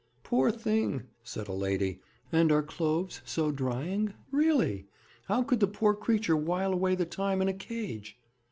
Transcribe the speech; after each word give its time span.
'Poor 0.23 0.49
thing!' 0.49 1.03
said 1.23 1.47
a 1.47 1.53
lady. 1.53 1.99
'And 2.31 2.51
are 2.51 2.63
cloves 2.63 3.21
so 3.23 3.51
drying? 3.51 4.13
Really! 4.31 4.87
How 5.25 5.43
could 5.43 5.59
the 5.59 5.67
poor 5.67 5.93
creature 5.93 6.35
while 6.35 6.73
away 6.73 6.95
the 6.95 7.05
time 7.05 7.39
in 7.39 7.47
a 7.47 7.53
cage?' 7.53 8.17